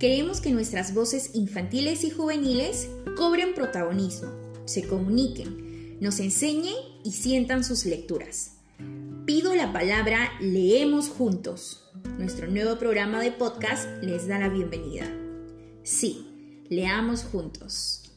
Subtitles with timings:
[0.00, 4.30] Queremos que nuestras voces infantiles y juveniles cobren protagonismo,
[4.64, 8.52] se comuniquen, nos enseñen y sientan sus lecturas.
[9.26, 11.84] Pido la palabra Leemos Juntos.
[12.16, 15.04] Nuestro nuevo programa de podcast les da la bienvenida.
[15.82, 18.10] Sí, leamos juntos.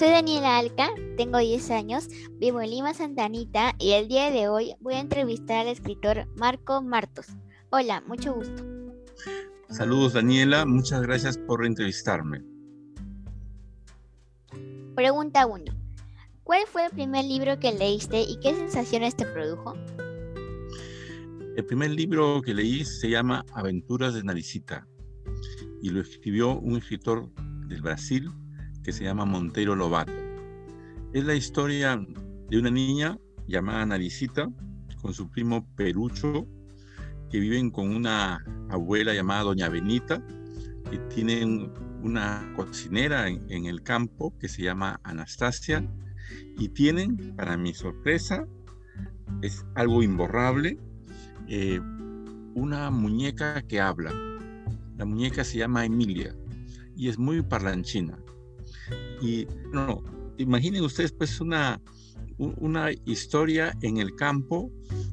[0.00, 4.48] Soy Daniela Alca, tengo 10 años, vivo en Lima, Santa Anita y el día de
[4.48, 7.26] hoy voy a entrevistar al escritor Marco Martos.
[7.68, 8.64] Hola, mucho gusto.
[9.68, 12.42] Saludos Daniela, muchas gracias por entrevistarme.
[14.94, 15.64] Pregunta 1.
[16.44, 19.74] ¿Cuál fue el primer libro que leíste y qué sensaciones te produjo?
[21.58, 24.88] El primer libro que leí se llama Aventuras de Naricita
[25.82, 27.28] y lo escribió un escritor
[27.66, 28.30] del Brasil
[28.82, 30.12] que se llama Montero Lobato.
[31.12, 32.00] Es la historia
[32.48, 34.48] de una niña llamada Naricita
[35.00, 36.46] con su primo Perucho,
[37.30, 40.22] que viven con una abuela llamada Doña Benita,
[40.90, 45.86] que tienen una cocinera en, el campo que se llama Anastasia,
[46.58, 48.46] y tienen, para mi sorpresa,
[49.42, 50.78] es algo imborrable,
[51.48, 51.80] eh,
[52.54, 54.12] una muñeca que habla.
[54.96, 56.34] La muñeca se llama Emilia
[56.96, 58.18] y es muy parlanchina.
[59.20, 60.02] Y no,
[60.38, 61.80] imaginen ustedes pues una,
[62.38, 64.70] una historia en el campo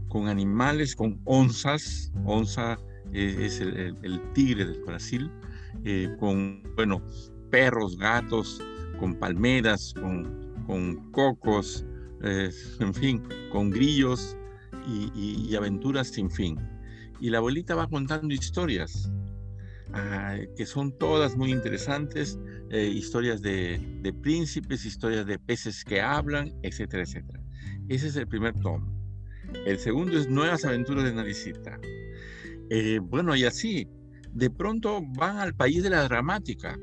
[0.08, 2.78] con animales, con onzas, onza
[3.14, 5.30] es, el, tigre del Brasil,
[5.84, 7.02] eh, con, bueno,
[7.50, 8.62] perros, gatos,
[9.00, 11.86] con palmeras, con, con cocos,
[12.24, 14.38] eh, en fin, con grillos
[15.14, 16.58] y aventuras sin fin.
[17.20, 19.12] Y la abuelita va contando historias
[19.94, 22.38] Ah, que son todas muy interesantes,
[22.70, 23.80] eh, historias de,
[24.22, 27.42] príncipes, historias de peces que hablan, etcétera, etcétera.
[27.88, 28.86] Ese es el primer tomo.
[29.66, 31.80] El segundo es Nuevas aventuras de Naricita.
[32.70, 33.88] Eh, bueno, y así,
[34.34, 36.78] de pronto van al país de la gramática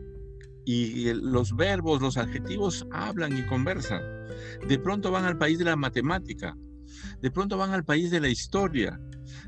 [0.64, 4.00] y los verbos, los adjetivos hablan y conversan.
[4.66, 6.56] De pronto van al país de la matemática.
[7.20, 8.98] De pronto van al país de la historia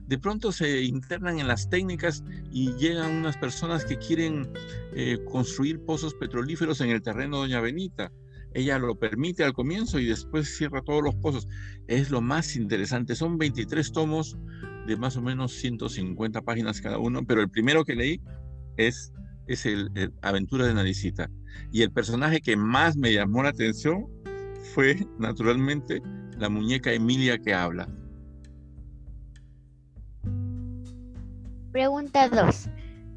[0.06, 4.48] de pronto se internan en las técnicas y llegan unas personas que quieren
[4.94, 8.12] eh, construir pozos petrolíferos en el terreno de Doña Benita.
[8.54, 11.46] Ella lo permite al comienzo y después cierra todos los pozos.
[11.88, 13.14] Es lo más interesante.
[13.14, 14.36] Son 23 tomos
[14.86, 18.20] de más o menos 150 páginas cada uno, pero el primero que leí
[18.76, 19.12] es,
[19.46, 19.90] es el,
[20.22, 21.30] Aventura de Naricita.
[21.72, 24.06] Y el personaje que más me llamó la atención
[24.74, 26.00] fue, naturalmente,
[26.38, 27.88] la muñeca Emilia que habla.
[31.76, 32.70] Pregunta 2.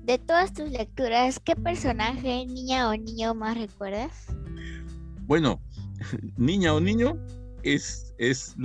[0.04, 4.12] De todas tus lecturas, ¿qué personaje, niña o niño más recuerdas?
[5.28, 5.62] Bueno,
[6.38, 7.18] niña o niño
[7.64, 8.58] es, es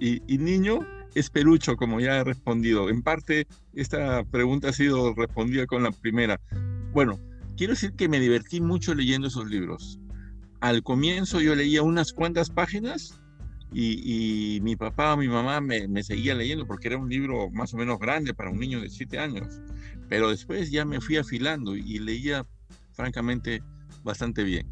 [0.00, 0.80] y, y niño
[1.14, 2.88] es Perucho, como ya he respondido.
[2.88, 6.40] En parte, esta pregunta ha sido respondida con la primera.
[6.92, 7.20] Bueno,
[7.56, 10.00] quiero decir que me divertí mucho leyendo esos libros.
[10.60, 13.21] Al comienzo yo leía unas cuantas páginas
[13.74, 17.72] y, mi papá o mi mamá me, me, seguía leyendo porque era un libro más
[17.74, 19.60] o menos grande para un niño de siete años.
[20.08, 22.46] Pero después ya me fui afilando y leía
[22.92, 23.62] francamente
[24.02, 24.66] bastante bien.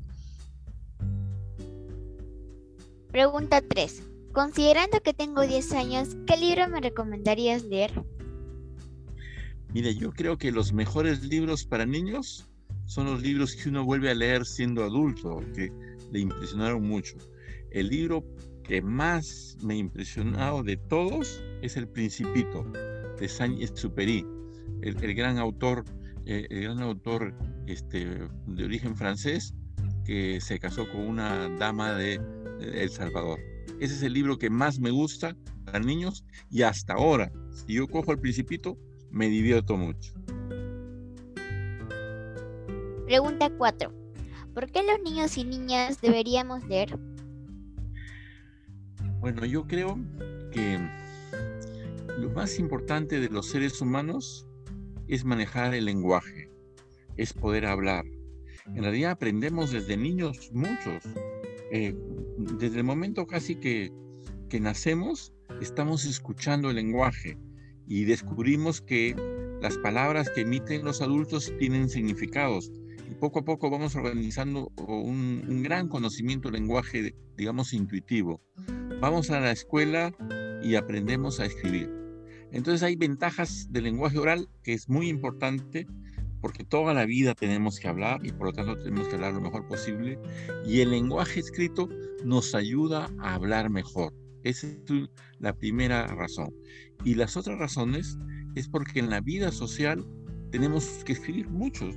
[3.10, 4.06] Pregunta 3.
[4.32, 7.90] Considerando que tengo 10 años, ¿qué libro me recomendarías leer?
[9.74, 12.48] Mira, yo creo que los mejores libros para niños
[12.86, 15.72] son los libros que uno vuelve a leer siendo adulto, que
[16.12, 17.16] le impresionaron mucho.
[17.70, 18.24] El libro
[18.70, 22.64] que más me ha impresionado de todos es El Principito
[23.18, 24.24] de Saint-Exupéry,
[24.82, 25.84] el, gran autor,
[26.24, 27.34] eh, el gran autor
[27.66, 29.56] este, de origen francés
[30.04, 32.20] que se casó con una dama de,
[32.60, 33.40] El Salvador.
[33.80, 37.88] Ese es el libro que más me gusta para niños y hasta ahora, si yo
[37.88, 38.78] cojo El Principito,
[39.10, 40.12] me divierto mucho.
[43.04, 43.92] Pregunta 4.
[44.54, 46.96] ¿Por qué los niños y niñas deberíamos leer?
[49.20, 49.98] Bueno, yo creo
[50.50, 50.78] que
[52.18, 54.46] lo más importante de los seres humanos
[55.08, 56.48] es manejar el lenguaje,
[57.18, 58.06] es poder hablar.
[58.74, 61.04] En realidad aprendemos desde niños muchos.
[61.70, 61.94] Eh,
[62.58, 63.92] desde el momento casi que,
[64.48, 67.36] que nacemos, estamos escuchando el lenguaje
[67.86, 69.14] y descubrimos que
[69.60, 72.72] las palabras que emiten los adultos tienen significados.
[73.10, 78.40] Y poco a poco vamos organizando un, un gran conocimiento del lenguaje, digamos, intuitivo
[79.00, 80.12] vamos a la escuela
[80.62, 81.90] y aprendemos a escribir.
[82.52, 85.86] Entonces hay ventajas del lenguaje oral que es muy importante
[86.40, 89.40] porque toda la vida tenemos que hablar y por lo tanto tenemos que hablar lo
[89.40, 90.18] mejor posible
[90.66, 91.88] y el lenguaje escrito
[92.24, 94.14] nos ayuda a hablar mejor.
[94.42, 94.78] Esa es
[95.38, 96.54] la primera razón.
[97.04, 98.18] Y las otras razones
[98.54, 100.06] es porque en la vida social
[100.50, 101.90] tenemos que escribir mucho.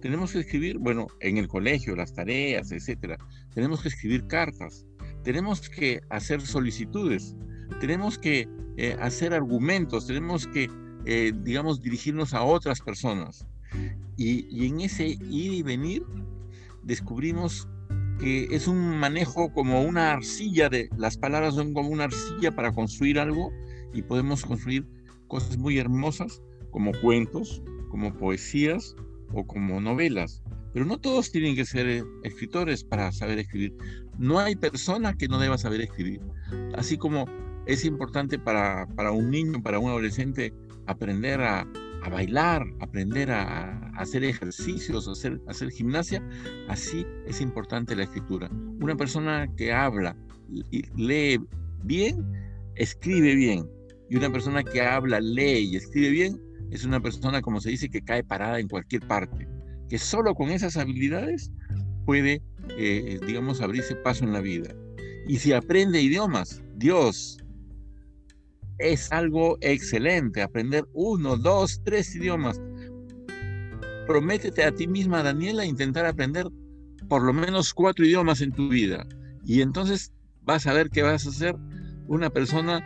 [0.00, 3.16] Tenemos que escribir, bueno, en el colegio, las tareas, etcétera.
[3.54, 4.84] Tenemos que escribir cartas.
[5.22, 7.36] Tenemos que hacer solicitudes.
[7.80, 10.06] Tenemos que eh, hacer argumentos.
[10.06, 10.70] Tenemos que,
[11.04, 13.46] eh, digamos, dirigirnos a otras personas.
[14.16, 16.04] Y, en ese ir y venir
[16.82, 17.68] descubrimos
[18.18, 22.72] que es un manejo como una arcilla de las palabras son como una arcilla para
[22.72, 23.50] construir algo
[23.92, 24.86] y podemos construir
[25.28, 28.94] cosas muy hermosas como cuentos, como poesías
[29.32, 30.42] o como novelas.
[30.72, 33.74] Pero no todos tienen que ser eh, escritores para saber escribir.
[34.18, 36.20] No hay persona que no deba saber escribir.
[36.74, 37.26] Así como
[37.66, 40.52] es importante para, para un niño, para un adolescente,
[40.86, 41.66] aprender a,
[42.02, 46.22] a bailar, aprender a, hacer ejercicios, hacer, hacer gimnasia,
[46.68, 48.50] así es importante la escritura.
[48.80, 50.16] Una persona que habla
[50.70, 51.38] y lee
[51.84, 52.24] bien,
[52.74, 53.68] escribe bien.
[54.10, 56.40] Y una persona que habla, lee y escribe bien,
[56.70, 59.46] es una persona, como se dice, que cae parada en cualquier parte,
[59.88, 61.50] que solo con esas habilidades
[62.04, 62.42] puede,
[62.76, 64.74] eh, digamos, abrirse paso en la vida.
[65.28, 67.38] Y si aprende idiomas, Dios,
[68.78, 70.42] es algo excelente.
[70.42, 72.60] Aprender uno, dos, tres idiomas.
[74.06, 76.48] Prométete a ti misma, Daniela, intentar aprender
[77.08, 79.06] por lo menos cuatro idiomas en tu vida.
[79.44, 80.12] Y entonces
[80.42, 81.54] vas a ver que vas a ser
[82.08, 82.82] una persona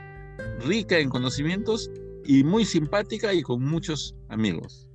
[0.60, 1.90] rica en conocimientos
[2.24, 4.88] y muy simpática y con muchos amigos.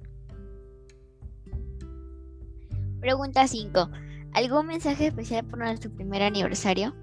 [3.02, 3.90] Pregunta 5.
[4.34, 6.96] ¿Algún mensaje especial por nuestro primer aniversario?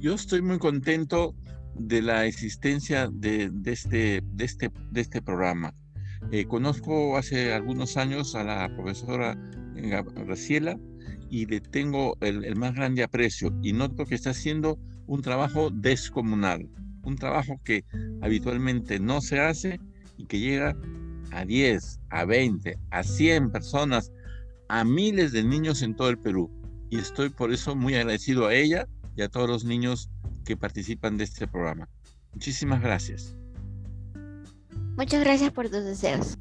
[0.00, 1.34] Yo estoy muy contento
[1.74, 5.74] de la existencia de, este, este, este programa.
[6.32, 9.36] Eh, conozco hace algunos años a la profesora
[9.74, 10.78] Graciela
[11.28, 16.66] y le tengo el, más grande aprecio y noto que está haciendo un trabajo descomunal,
[17.02, 17.84] un trabajo que
[18.22, 19.78] habitualmente no se hace
[20.16, 20.74] y que llega
[21.32, 24.10] a 10, a 20, a 100 personas,
[24.68, 26.50] a miles de niños en todo el Perú.
[26.90, 28.86] Y estoy por eso muy agradecido a ella
[29.16, 30.10] y a todos los niños
[30.44, 31.88] que participan de este programa.
[32.32, 33.36] Muchísimas gracias.
[34.96, 36.38] Muchas gracias por tus deseos.